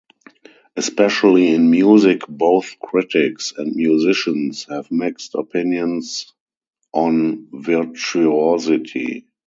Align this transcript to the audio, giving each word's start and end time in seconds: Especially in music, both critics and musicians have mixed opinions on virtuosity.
Especially 0.75 1.49
in 1.53 1.69
music, 1.69 2.21
both 2.27 2.79
critics 2.79 3.53
and 3.55 3.75
musicians 3.75 4.65
have 4.67 4.89
mixed 4.91 5.35
opinions 5.35 6.33
on 6.91 7.47
virtuosity. 7.51 9.27